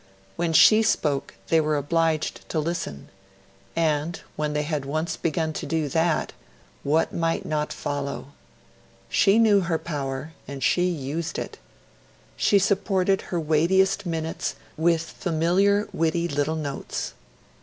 [0.35, 3.09] When she spoke, they were obliged to listen;
[3.75, 6.33] and, when they had once begun to do that
[6.81, 8.29] what might not follow?
[9.09, 11.59] She knew her power, and she used it.
[12.35, 17.13] She supported her weightiest minutes with familiar witty little notes.